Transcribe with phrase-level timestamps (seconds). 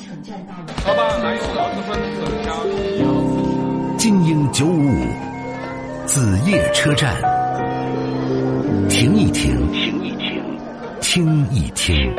[0.00, 0.66] 城站到了。
[0.86, 3.04] 老板，还有螺蛳粉等加一样。
[3.98, 5.06] 精英九五五，
[6.06, 7.14] 子夜车站，
[8.88, 10.42] 停一停，停一停，
[11.00, 12.14] 听一听，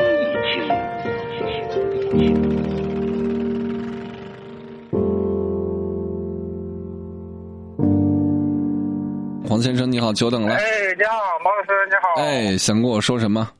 [9.48, 10.54] 黄先生你好，久等了。
[10.54, 10.62] 哎，
[10.96, 12.22] 你好，毛老师，你好。
[12.22, 13.50] 哎，想跟我说什么？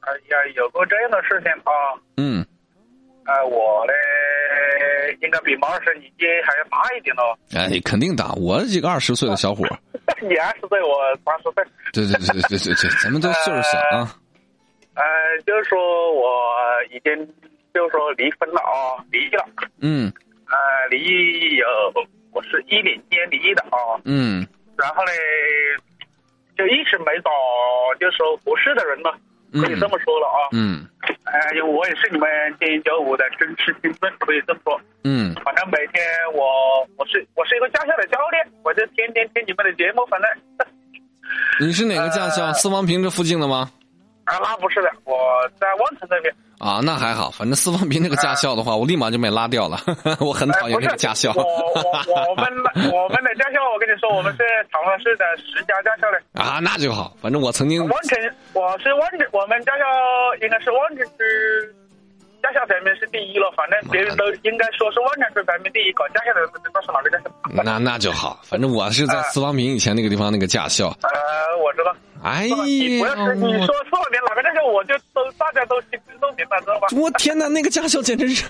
[0.00, 1.72] 哎呀，有个这样的事情啊，
[2.18, 2.44] 嗯，
[3.26, 3.92] 呃，我呢
[5.20, 7.36] 应该比毛老师年纪还要大一点哦。
[7.54, 9.78] 哎，肯定大，我一个二十岁的小伙儿。
[10.20, 11.64] 你二十岁，我三十岁。
[11.92, 14.14] 对对对对对对，咱们都岁数小啊。
[14.94, 15.02] 呃，
[15.46, 16.30] 就是说我
[16.90, 17.26] 已经
[17.72, 19.44] 就是说离婚了啊，离异了。
[19.80, 20.12] 嗯
[20.46, 21.66] 呃，离异有
[22.32, 24.46] 我是一零年离异的啊，嗯
[24.76, 25.10] 然后呢
[26.56, 27.30] 就一直没找
[27.98, 29.16] 就是说合适的人了，
[29.60, 30.38] 可以这么说了啊。
[30.52, 30.86] 嗯
[31.24, 32.28] 呃，因为我也是你们
[32.60, 34.80] 精英九五的真实听众，可以这么说。
[35.04, 40.06] 嗯，反正每天我我是我是一个驾校的教练，我就天天听你们的节目。
[40.06, 40.30] 反正
[41.60, 42.52] 你是哪个驾校？
[42.52, 43.70] 四方坪这附近的吗？
[44.24, 45.14] 啊，那不是的，我
[45.60, 46.34] 在望城那边。
[46.58, 49.76] 啊，那还好，反正四方坪那个驾校的话，我立马就被拉掉了。
[50.20, 51.30] 我很讨厌那个驾校。
[51.34, 52.46] 我我我们
[52.90, 56.18] 我们的驾校，我跟你说，我们是长沙市的十佳驾校嘞。
[56.32, 58.18] 啊，那就好，反正我曾经望城，
[58.54, 59.84] 我是望城，我们驾校
[60.40, 61.20] 应该是望城区
[62.40, 63.52] 驾校排名是第一了。
[63.54, 67.30] 反正别人都应该说是望城区排名第一，搞驾校的人不知道是哪个驾校。
[67.62, 70.86] 那那就好，反正我是在四方坪以前那个地方那个驾校。
[71.02, 71.12] 呃，
[71.60, 71.92] 我知道。
[72.24, 76.88] 哎你不呀要是你说四方面哪个驾校，我就都大家都心知肚明白，知道吧？
[76.96, 78.46] 我天哪，那个驾校简直是，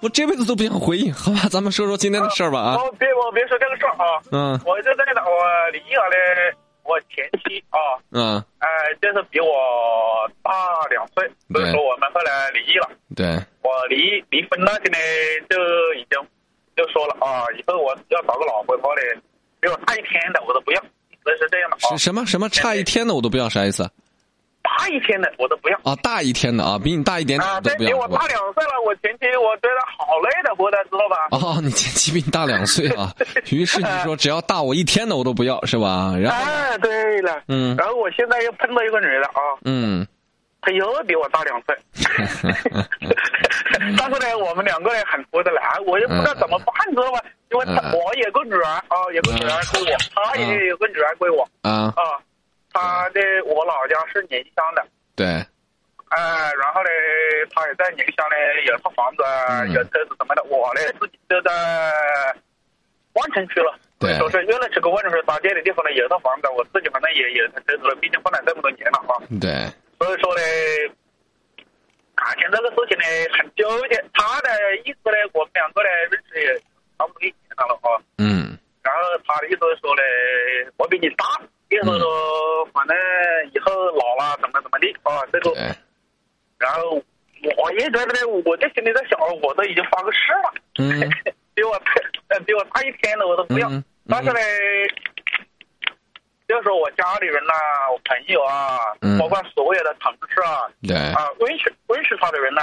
[0.00, 1.10] 我这辈子都不想回忆。
[1.10, 2.76] 好吧，咱们说说今天的事儿吧啊。
[2.82, 5.36] 我别我别说这个事儿啊，嗯我就在那我
[5.72, 7.78] 离异了的，我前妻啊，
[8.10, 8.66] 嗯，呃，
[9.02, 9.50] 就是比我
[10.42, 10.50] 大
[10.88, 12.88] 两岁，所以说我们后来离异了。
[13.14, 13.26] 对，
[13.60, 14.98] 我离离婚那天呢，
[15.50, 15.60] 就
[16.00, 16.18] 已经
[16.74, 19.20] 就说了啊，以后我要找个老婆的话呢，
[19.60, 20.82] 比我大一天的我都不要，
[21.22, 23.88] 所以是这样的啊是，什么什么差一天的我都不要，啥意思？
[24.62, 25.76] 大一天的我都不要。
[25.84, 28.26] 啊，大一天的啊，比你大一点点都，不要比我大？
[28.26, 31.16] 两岁了，我前妻我觉得好累的活的，知道吧？
[31.32, 33.12] 哦，你前妻比你大两岁啊，
[33.50, 36.14] 于是你说只要大我一天的我都不要是吧？
[36.20, 40.06] 然后哎，对了，嗯然后我现在又碰到一个女的啊，嗯
[40.60, 41.76] 她又比我大两岁，
[43.98, 47.20] 但是呢，我们两个人很合得来，我也不知道怎么办，知道吧？
[47.50, 52.20] 因为她嗯我有个女儿啊，有个女儿归我，她也有个女儿归我啊，啊，
[52.72, 54.86] 她的我老家是宁乡的。
[55.16, 56.90] 对，哎，然后呢，
[57.54, 58.36] 她也在宁乡呢，
[58.66, 60.42] 有套房子，嗯有车子什么的。
[60.44, 61.50] 我呢，自己就在
[63.14, 69.18] 万城区了，对所以说是越来这个万城区搭建的地方呢，有套房子，我自己反正也有台车子了，毕竟混了这么多年了啊。
[69.40, 69.50] 对，
[69.98, 70.42] 所以说呢，
[72.50, 73.04] 这个事情呢
[73.38, 73.96] 很纠结。
[74.12, 74.50] 他的
[74.84, 76.58] 意思呢，我们两个呢认识也
[76.98, 77.88] 差不多一年了啊。
[78.18, 80.02] 嗯然后他的意思说呢，
[80.78, 81.24] 我比你大，
[81.68, 82.96] 意思说反正
[83.52, 85.50] 以后老了怎么怎么地啊，这个。
[85.50, 85.62] 对，
[86.58, 87.02] 然后
[87.58, 91.08] 我也觉得呢，我在心里在想，我都已经发个誓了，嗯
[91.54, 91.72] 比我
[92.28, 93.68] 呃比我大一天的我都不要。
[93.68, 94.40] 嗯嗯但是呢，
[96.48, 97.52] 就是说我家里人呐、
[97.92, 101.76] 我朋友啊，嗯包括所有的同事啊，对啊，认识认
[102.10, 102.60] 识他的人呐、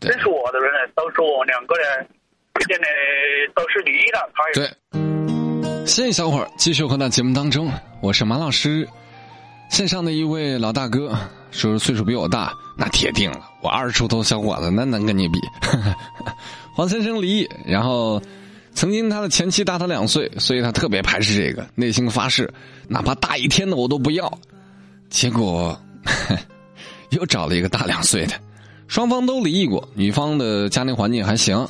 [0.00, 2.08] 对认识我的人呢，都说我两个人
[2.54, 2.86] 之间呢
[3.54, 7.70] 都是离异的，他也对，谢谢小伙儿，继续回到节目当中，
[8.02, 8.86] 我是马老师。
[9.70, 11.14] 线上的一位老大哥
[11.50, 15.38] 说岁数比我大，那铁定了，我二十出头小伙子，那能跟你比？
[16.74, 18.20] 黄先生离异，然后
[18.72, 22.52] 曾经他的前妻大他两岁，所以他特别排斥这个，内心发誓，
[22.88, 24.32] 哪怕大一天的我都不要。
[25.10, 25.78] 结果
[27.12, 28.32] 又找了一个大两岁的，
[28.88, 31.68] 双方都离异过，女方的家庭环境还行，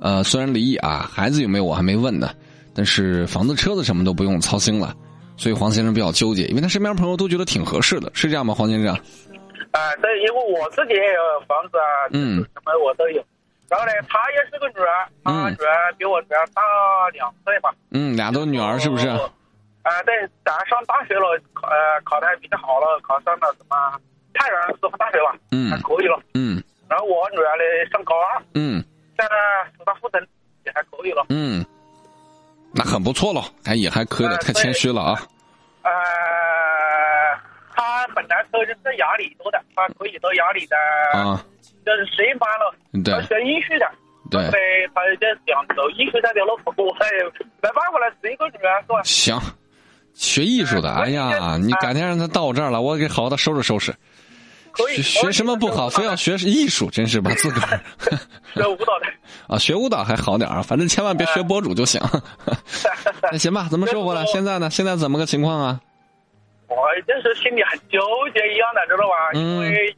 [0.00, 2.30] 呃，虽然离异啊，孩子有没有我还没问呢，
[2.74, 4.96] 但是房子、车子什么都不用操心了，
[5.36, 8.54] 所以黄先生比较纠结，因为他身边朋友都觉得挺合适的，是这样吗？
[8.54, 8.94] 黄先生？
[9.72, 13.22] 啊，对，因为我自己也有房子啊，嗯什么我都有。
[13.68, 16.62] 然后呢，她也是个女儿，她嗯女儿比我女儿大
[17.12, 17.70] 两岁吧。
[17.90, 19.08] 嗯，俩都女儿是不是？
[19.08, 23.76] 啊、对，咱上大学了，考呃考的还比较好了，考上了什么
[24.34, 26.20] 太原师范大学吧，嗯还可以了。
[26.34, 28.84] 嗯然后我女儿呢上高二，嗯
[29.16, 30.20] 现在师大附中
[30.66, 31.24] 也还可以了。
[31.30, 31.64] 嗯，
[32.72, 35.18] 那很不错了，哎也还可以了，呃太谦虚了啊。
[35.82, 35.90] 呃，
[37.74, 40.76] 她本来都是在雅礼读的，她可以到雅礼的，
[41.18, 41.44] 啊，
[41.86, 43.90] 就是实验班了，对她学艺术的。
[44.30, 47.24] 对对，她就想走艺术这条路，我也
[47.62, 49.02] 没办法了，是一个女儿是吧？
[49.04, 49.38] 行，
[50.14, 53.94] 学艺术的，哎呀，你改天让他到我这儿来，我给好好的收拾收拾。
[54.76, 57.80] 学学什么不好，非要学艺术，真是把自个儿
[58.54, 59.06] 学舞蹈的。
[59.48, 62.00] 啊，学舞蹈还好点儿，反正千万别学博主就行。
[63.30, 64.24] 那行吧，怎么说回来？
[64.26, 64.70] 现在呢？
[64.70, 65.80] 现在怎么个情况啊？
[66.66, 66.76] 我
[67.06, 68.00] 就是心里很纠
[68.34, 69.14] 结一样的，知道吧？
[69.34, 69.94] 因为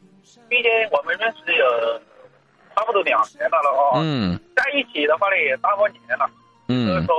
[0.49, 1.65] 毕竟我们认识有
[2.75, 4.01] 差不多两年了了哦。
[4.03, 4.39] 嗯。
[4.55, 6.29] 在一起的话呢，也大半年了。
[6.69, 6.89] 嗯。
[6.89, 7.15] 就是说，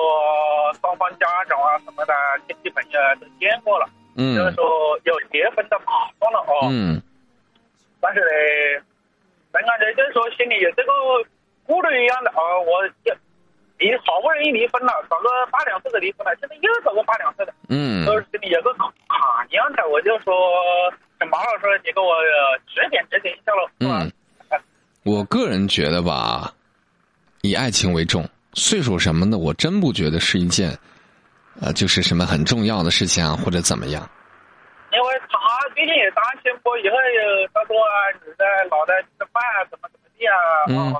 [0.81, 2.13] 双方家长啊什么的
[2.48, 3.88] 亲戚朋友都见过了。
[4.15, 4.36] 嗯。
[4.36, 6.68] 就是说有结婚的打算了哦。
[6.69, 7.01] 嗯。
[7.99, 8.85] 但是呢，
[9.51, 10.91] 本来呢就是说心里有这个
[11.65, 12.83] 顾虑一样的啊，我
[13.77, 17.53] 离好不容易离婚了，找个八两岁的离婚了，现在又找个八两岁的。
[17.69, 18.05] 嗯。
[18.05, 18.89] 都是心里有个坎
[19.49, 20.33] 一样的，我就说，
[21.29, 22.15] 马老师，你给我
[22.65, 23.69] 指点指点一下喽。
[23.79, 24.11] 嗯。
[25.03, 26.53] 我个人觉得吧，
[27.41, 30.77] 以爱情为重，岁数什么的，我真不觉得是一件，
[31.61, 34.09] 呃，就是什么很重要的事情啊，或者怎么样。
[34.97, 35.38] 因为他
[35.75, 40.33] 毕竟也担心过以后有他说啊，女的老的吃饭啊，怎么怎么地啊。
[40.69, 40.95] 嗯。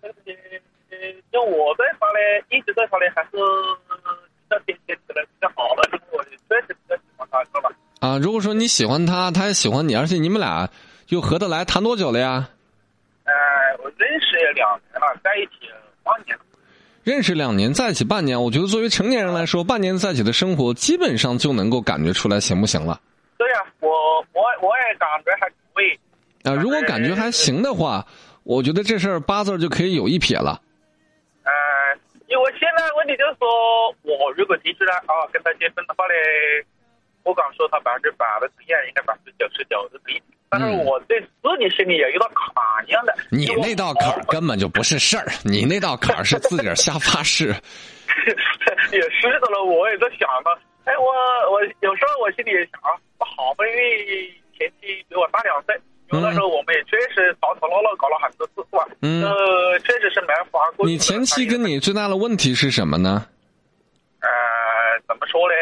[0.00, 6.30] 这个事情，就我对他呢，一直对他呢还是比较坚持的比较好的，因为我确
[6.66, 7.70] 实比较喜欢他，知道吧？
[7.98, 10.70] 啊，如果说你喜欢他，他也喜欢你，而且你们俩
[11.08, 12.48] 又合得来，谈多久了呀？
[13.24, 13.32] 呃，
[13.82, 15.68] 我认识也两年了，在一起
[16.04, 16.38] 半年。
[17.04, 23.00] 认识两年，在一起半年，我觉得作为成年人来说，半年在一起的生活，基本上就能够感觉出来行不行了。
[23.36, 23.90] 对呀、我
[24.32, 25.98] 我我也感觉还可以。
[26.44, 28.06] 啊，如果感觉还行的话，
[28.44, 30.62] 我觉得这事儿八字儿就可以有一撇了。
[31.42, 31.50] 呃，
[32.28, 33.50] 因为现在问题就是说，
[34.02, 36.14] 我如果提出来啊跟他结婚的话嘞，
[37.24, 40.22] 不敢说他百分之百的同意，应该百分之九十九的同意。
[40.52, 43.14] 但是我对自己心里有一道坎一样的。
[43.30, 47.46] 你那道坎儿根本就不是事儿，你那道坎儿是自个儿瞎发誓。
[48.92, 50.52] 也是的了，我也在想呢。
[50.84, 51.08] 哎，我
[51.50, 54.28] 我有时候我心里也想啊，我好不容易
[54.58, 55.74] 前妻比我大两岁，
[56.12, 58.86] 因为那时候我们也确实吵吵闹闹搞了很多次，是吧？
[59.00, 60.84] 嗯呃，确实是没法过。
[60.84, 63.24] 你前妻跟你最大的问题是什么呢？
[64.20, 64.28] 呃，
[65.08, 65.54] 怎么说呢？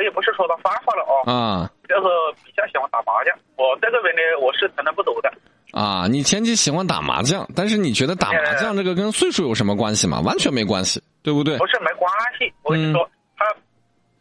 [0.00, 2.08] 我我也不是说他坏话了哦，啊就是
[2.42, 3.36] 比较喜欢打麻将。
[3.56, 5.30] 我在这边呢，我是从来不赌的。
[5.72, 10.20] 啊，你前妻喜欢打麻将，但是你觉得打麻将这个跟岁数有什么关系吗？
[10.24, 11.58] 完全没关系，对不对？
[11.58, 13.44] 不是没关系，我跟你说，他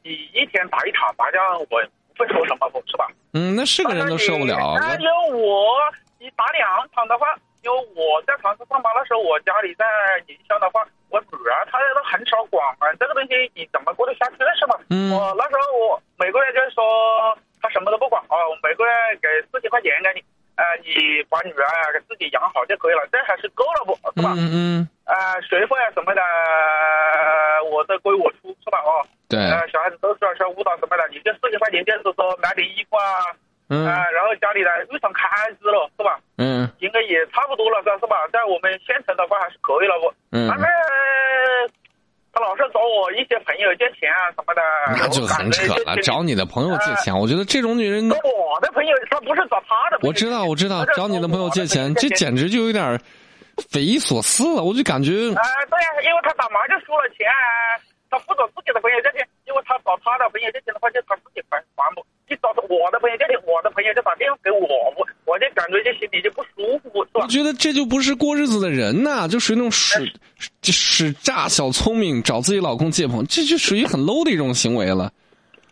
[0.04, 3.08] 你一天打一场麻将，我不会说什么，是吧？
[3.34, 4.76] 嗯，那是个人都受不了。
[4.82, 5.80] 那有我，
[6.20, 7.26] 你打两场的话，
[7.62, 9.86] 因为我在长沙上班的时候，我家里在
[10.28, 14.80] 宁乡的话，我女儿她都很少管啊，这个东西你怎么过得下去是吧？
[14.90, 18.92] 嗯我那时候我每个月就是说，她什么都不管啊，我每个月
[19.22, 20.24] 给四千块钱给你，
[20.56, 24.32] 呃，你把女儿啊给自己养好就可以了，这还是够了不是吧？
[24.38, 28.80] 嗯嗯，呃，学费啊什么的，呃我都归我出是吧？
[28.80, 33.04] 哦，对，呃，小孩子都是要学舞蹈什么的，你这四千块钱就是说买点衣服啊，
[33.70, 35.24] 嗯啊，然后家里呢日常开
[35.62, 36.20] 支了是吧？
[36.38, 38.28] 嗯应该也差不多了，是吧？
[38.34, 40.12] 在我们县城的话还是可以了不？
[40.32, 40.66] 嗯反正
[42.32, 44.62] 他老是找我一些朋友借钱啊什么的，
[44.98, 45.98] 那就很扯了。
[46.02, 50.10] 找你的朋友借钱，我觉得这种女人找，我的朋友，他不是找他的朋友。
[50.10, 52.98] 我知道我知道找你的朋友借钱，这简直就有点
[53.70, 54.64] 匪夷所思了。
[54.64, 57.26] 我就感觉，啊、对呀、因为他打麻将输了钱，
[58.10, 62.06] 他不找自己的朋友借钱，因为他找他的朋友借钱的话，就他自己还还不。
[62.30, 64.60] 你找我的朋友借钱，我的朋友就打电话给我，
[64.98, 67.26] 我我就感觉就心里就不舒服，我？
[67.28, 70.12] 觉得这就不是过日子的人呐，就属于那种使
[70.64, 75.10] 使诈小聪明找自己老公借朋友，这就属于很 low 的一种行为了。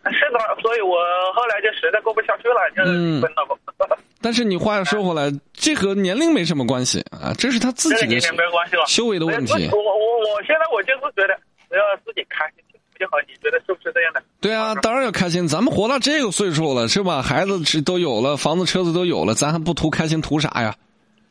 [0.04, 0.96] 是的，所以我
[1.34, 3.58] 后来就实在过不下去了，就嗯离婚了不。
[4.22, 8.84] 但是你话又说回来，这和年龄没什么关系啊，这是他自己的龄关系了。
[8.86, 9.78] 修为的问题我。
[9.78, 12.64] 我我我现在我就是觉得，只要自己开心
[12.98, 13.18] 就好。
[13.26, 14.22] 你觉得是不是这样的？
[14.40, 15.46] 对啊，当然要开心。
[15.46, 17.22] 咱们活到这个岁数了，是吧？
[17.22, 20.74] 孩子是都有了，房子车子都有了，咱还不图开心图啥呀？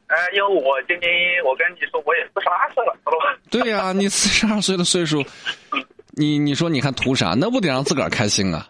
[0.07, 1.11] 哎、因为我今年
[1.43, 3.37] 我跟你说，我也四十二岁了，知道吧？
[3.51, 5.21] 对呀、 你四十二岁的岁数，
[6.11, 7.35] 你你说你还图啥？
[7.37, 8.67] 那不得让自个儿开心啊？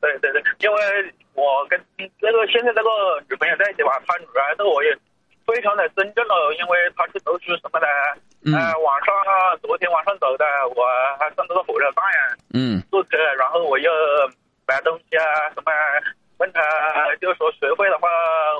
[0.00, 2.88] 对对对，因为我跟那个现在那个
[3.28, 4.96] 女朋友在一起吧，她女儿对我也
[5.52, 7.86] 非常的尊重了，因为他去读书什么的。
[8.44, 8.56] 嗯。
[8.56, 9.12] 呃，晚上
[9.60, 10.44] 昨天晚上走的，
[10.74, 10.88] 我
[11.20, 12.80] 还上这个火车站呀，嗯。
[12.90, 13.90] 坐车，然后我又
[14.66, 15.70] 买东西啊什么，
[16.38, 16.60] 问他
[17.20, 18.08] 就是说学费的话，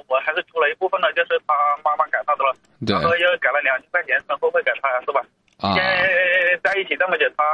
[0.06, 2.52] 我还是出了一部分了，就是他妈妈给他的了，
[2.86, 2.92] 对。
[2.92, 5.24] 然后又给了两千块钱生活费给他，是吧？
[5.64, 5.72] 啊。
[5.74, 7.44] 现在在一起这么久，他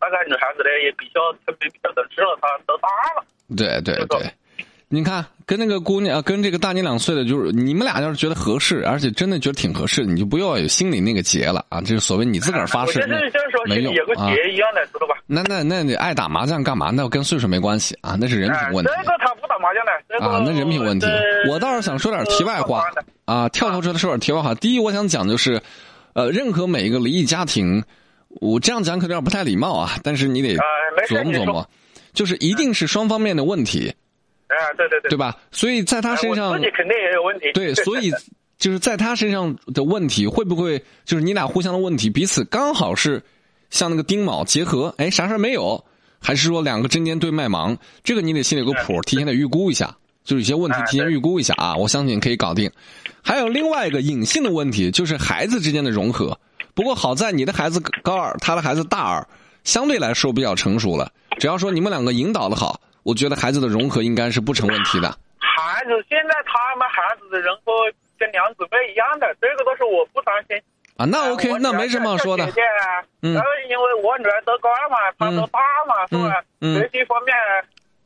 [0.00, 3.24] 那个女孩子呢也比较聪明，比较懂事了，她都大了。
[3.56, 4.20] 对对对，
[4.88, 11.80] 你看，跟那个姑娘，跟这个大你两岁的，就是你们俩要是觉得合适，而且真的觉得挺合适，你就不要有心里那个结了啊！
[11.82, 13.06] 这是所谓你自个儿发誓，
[13.66, 14.32] 没用心里有个啊。
[14.34, 15.14] 结一样的，知道吧？
[15.26, 16.90] 那那那你爱打麻将干嘛？
[16.90, 21.06] 那跟岁数没关系啊，那是人品哎，问题这个他不打麻将的，啊，那人品问题。
[21.50, 22.84] 我倒是想说点题外话
[23.26, 24.54] 啊，跳跳车的说点题外话。
[24.54, 25.60] 第一，我想讲就是，
[26.14, 27.82] 呃，任何每一个离异家庭，
[28.40, 30.56] 我这样讲可能有点不太礼貌啊，但是你得
[31.06, 31.68] 琢磨琢磨，
[32.14, 33.92] 就是一定是双方面的问题，
[34.54, 35.36] 哎，对对对，对吧？
[35.50, 37.52] 所以在他哎身上我自己肯定也有问题。
[37.52, 38.12] 对， 所以
[38.58, 43.22] 就是在他身上的问题，会不会就是你俩互相的问题，彼此刚好是
[43.70, 45.84] 像那个丁卯结合，哎，啥事儿没有？
[46.20, 47.76] 还是说两个针尖对麦芒？
[48.02, 49.94] 这个你得心里有个谱，提前得预估一下，
[50.24, 52.70] 就是有些问题哎提前预估一下啊，我相信可以搞定。
[53.22, 56.38] 还有另外一个隐性的问题，就是孩子之间的融合。
[56.74, 59.26] 不过好在你的孩子高二，他的孩子大二，
[59.64, 61.12] 相对来说比较成熟了。
[61.38, 65.08] 只要说你们两个引导的好，我觉得孩子的融合应该是不成问题的。
[65.38, 67.72] 孩子现在他们孩子的人和
[68.18, 70.56] 跟两姊妹一样的，这个都是我不担心。
[70.96, 72.52] 啊，那 OK，我那没什么好说的姐。
[72.52, 76.40] 姐啊，嗯然后因为我女儿都高二嘛，她都大嘛，是吧？
[76.60, 77.34] 嗯嗯学习方面，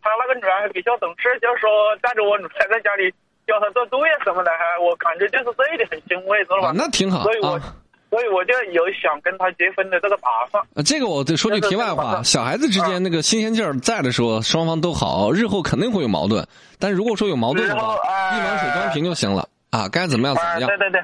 [0.03, 1.69] 她那个女儿还比较懂事，就是说
[2.01, 3.13] 带着我女儿在家里
[3.47, 6.69] 教她做作业什么的，还我感觉就是这一点很欣慰，知道吧？
[6.69, 7.63] 啊，那挺好所以我啊。
[8.11, 10.65] 所以我就有想跟他结婚的这个打算。
[10.75, 16.47] 呃这个我得说句题外话，小孩子之间那个新鲜劲儿在的时候，双方都好，日后肯定会有矛盾。
[16.79, 20.79] 但如果说有矛盾的话，哎一碗水端平就行了啊，该怎么样怎啊，么样对。
[20.79, 21.03] 对对，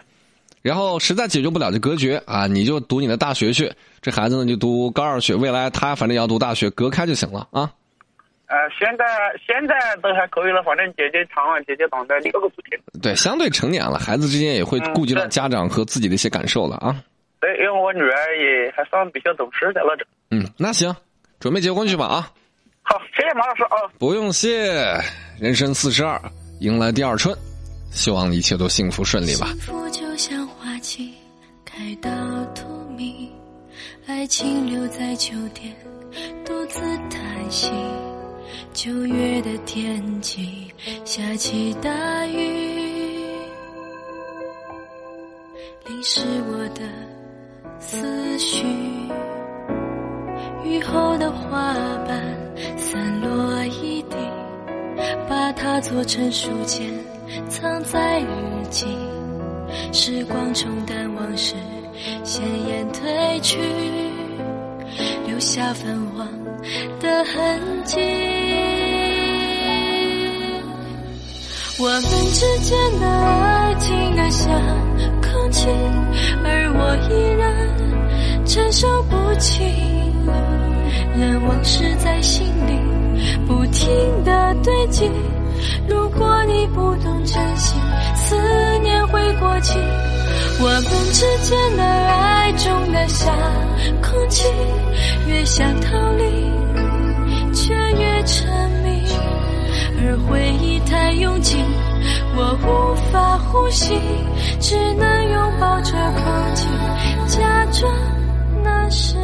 [0.63, 3.71] 然后实在解决不了就隔绝啊，你就读你的大学去，
[4.01, 7.71] 这孩子呢就读高二学，未来他反正也要读大学，隔开就行了啊。
[8.47, 9.05] 呃，现在
[9.47, 12.79] 现在都还可以了，反正姐姐长了，姐姐长的六个不停。
[13.01, 16.95] 对，相对成年了，孩子之间也会嗯顾及到家长和自己的一些感受了啊。
[17.41, 20.07] 对，因为我女儿也还算比较懂事的那种。
[20.31, 20.95] 嗯，那行，
[21.41, 22.31] 准备结婚去吧啊。
[22.83, 23.91] 好，谢谢马老师啊。
[23.99, 25.01] 不用谢，
[25.41, 26.21] 人生四十二，
[26.61, 27.35] 迎来第二春，
[27.91, 29.47] 希望一切都幸福顺利吧。
[29.47, 31.15] 幸福就像花期
[31.65, 32.11] 开到
[32.55, 33.31] 荼蘼，
[34.07, 35.75] 爱情留在秋天
[36.45, 37.71] 独自叹息。
[38.75, 40.67] 九月的天气
[41.05, 42.37] 下起大雨，
[45.87, 46.83] 淋湿我的
[47.79, 48.67] 思绪。
[50.65, 51.73] 雨后的花
[52.05, 52.21] 瓣
[52.77, 54.17] 散落一地，
[55.29, 56.93] 把它做成书签，
[57.49, 58.27] 藏在日
[58.71, 58.87] 记。
[59.93, 61.55] 时光冲淡往事，
[62.25, 63.57] 鲜艳褪去，
[65.29, 66.27] 留下泛黄
[66.99, 68.34] 的痕迹。
[71.77, 74.49] 我们之间的爱静得像
[75.21, 75.67] 空气，
[76.45, 79.65] 而我依然承受不起。
[81.19, 82.79] 任往事在心里
[83.47, 83.89] 不停
[84.25, 85.11] 的堆积。
[85.89, 87.75] 如果你不懂珍惜，
[88.15, 88.37] 思
[88.83, 89.79] 念会过期。
[90.61, 93.35] 我们之间的爱重得像
[94.01, 94.47] 空气，
[95.27, 98.84] 越想逃离，却越沉迷。
[101.21, 101.57] 拥挤，
[102.37, 104.01] 我无法呼吸，
[104.61, 106.69] 只能拥抱着空气，
[107.27, 107.93] 假装
[108.63, 109.17] 那是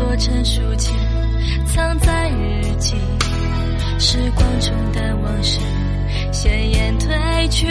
[0.00, 0.94] 做成书签，
[1.66, 2.94] 藏在日记。
[3.98, 5.60] 时光冲淡往事，
[6.32, 7.66] 鲜艳褪去，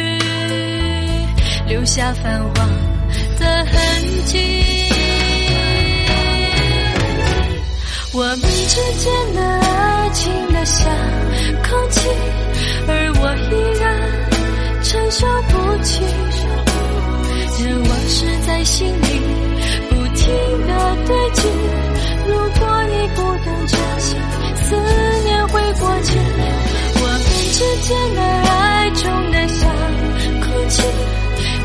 [1.67, 2.69] 留下泛黄
[3.39, 4.37] 的痕迹。
[8.13, 10.87] 我们之间的爱情的像
[11.67, 12.07] 空气，
[12.87, 13.35] 而我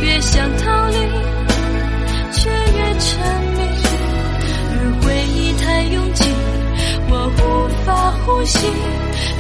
[0.04, 0.99] 越想逃离，
[2.32, 3.08] 却越沉
[3.56, 3.61] 迷。
[4.70, 6.25] 而回忆太拥挤，
[7.08, 7.42] 我无
[7.87, 8.58] 法呼吸，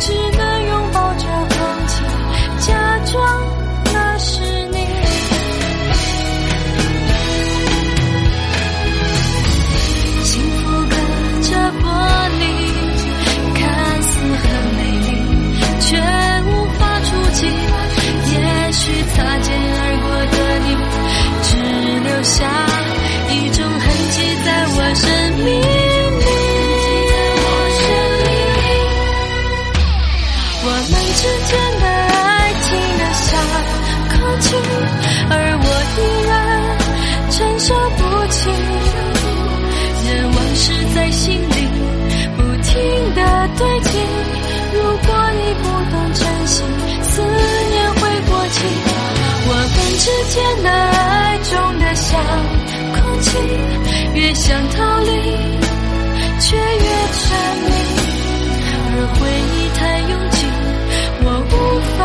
[0.00, 0.63] 只能
[35.30, 36.32] 而我依然
[37.30, 38.00] 承受不
[38.32, 38.50] 起，
[40.06, 40.62] 任往事
[40.94, 41.56] 在心里
[42.36, 42.72] 不停
[43.14, 43.20] 的
[43.56, 43.94] 堆积。
[44.74, 44.76] 如
[45.06, 46.64] 果你不懂珍惜，
[47.02, 47.22] 思
[47.70, 48.58] 念会过期。
[49.46, 52.10] 我们之间的爱，重的像
[52.92, 53.38] 空气，
[54.14, 55.10] 越想逃离
[56.40, 57.22] 却越沉
[57.62, 57.70] 迷。
[58.90, 59.20] 而回
[59.54, 60.42] 忆太拥挤，
[61.22, 61.52] 我无
[61.96, 62.02] 法。